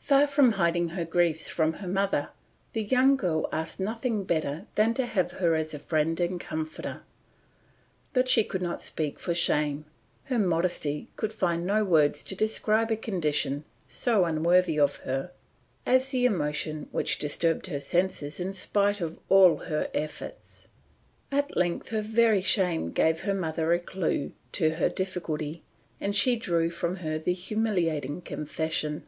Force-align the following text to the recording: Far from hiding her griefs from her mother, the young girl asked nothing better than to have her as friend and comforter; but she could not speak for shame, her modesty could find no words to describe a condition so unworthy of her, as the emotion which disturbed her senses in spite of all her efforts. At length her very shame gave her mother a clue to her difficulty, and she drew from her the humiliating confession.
Far 0.00 0.26
from 0.28 0.52
hiding 0.52 0.90
her 0.90 1.04
griefs 1.04 1.48
from 1.48 1.74
her 1.74 1.88
mother, 1.88 2.30
the 2.74 2.82
young 2.82 3.16
girl 3.16 3.48
asked 3.52 3.80
nothing 3.80 4.22
better 4.24 4.66
than 4.76 4.92
to 4.94 5.06
have 5.06 5.32
her 5.32 5.54
as 5.56 5.72
friend 5.74 6.18
and 6.20 6.40
comforter; 6.40 7.02
but 8.12 8.28
she 8.28 8.44
could 8.44 8.62
not 8.62 8.80
speak 8.80 9.18
for 9.18 9.34
shame, 9.34 9.84
her 10.24 10.38
modesty 10.38 11.08
could 11.16 11.32
find 11.32 11.66
no 11.66 11.84
words 11.84 12.22
to 12.24 12.36
describe 12.36 12.90
a 12.90 12.96
condition 12.96 13.64
so 13.88 14.24
unworthy 14.24 14.78
of 14.78 14.96
her, 14.98 15.32
as 15.84 16.10
the 16.10 16.24
emotion 16.24 16.88
which 16.92 17.18
disturbed 17.18 17.66
her 17.66 17.80
senses 17.80 18.38
in 18.38 18.52
spite 18.52 19.00
of 19.00 19.18
all 19.28 19.56
her 19.58 19.88
efforts. 19.94 20.68
At 21.32 21.56
length 21.56 21.88
her 21.88 22.02
very 22.02 22.42
shame 22.42 22.90
gave 22.92 23.20
her 23.20 23.34
mother 23.34 23.72
a 23.72 23.80
clue 23.80 24.32
to 24.52 24.74
her 24.74 24.88
difficulty, 24.88 25.62
and 26.00 26.14
she 26.14 26.36
drew 26.36 26.70
from 26.70 26.96
her 26.96 27.18
the 27.18 27.32
humiliating 27.32 28.20
confession. 28.22 29.04